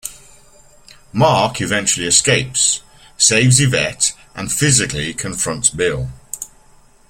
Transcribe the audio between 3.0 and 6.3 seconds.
saves Yvette, and physically confronts Bill.